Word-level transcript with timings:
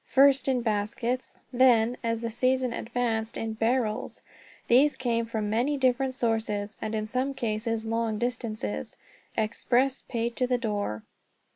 First 0.07 0.47
in 0.47 0.63
baskets; 0.63 1.35
then, 1.53 1.95
as 2.03 2.21
the 2.21 2.31
season 2.31 2.73
advanced, 2.73 3.37
in 3.37 3.53
barrels. 3.53 4.23
These 4.67 4.97
came 4.97 5.25
from 5.25 5.47
many 5.47 5.77
different 5.77 6.15
sources; 6.15 6.75
and 6.81 6.95
in 6.95 7.05
some 7.05 7.35
cases 7.35 7.85
long 7.85 8.17
distances, 8.17 8.97
express 9.37 10.01
paid 10.01 10.35
to 10.37 10.47
the 10.47 10.57
door. 10.57 11.03